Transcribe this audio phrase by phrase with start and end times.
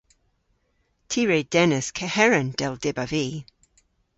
[1.09, 3.27] Ty re dennas keheren, dell dybav vy.